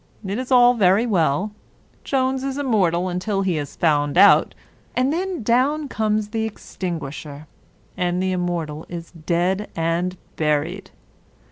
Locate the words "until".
3.07-3.43